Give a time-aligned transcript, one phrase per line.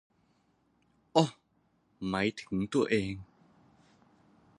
[1.15, 1.25] อ้อ
[2.09, 3.13] หมายถึงตัวเอง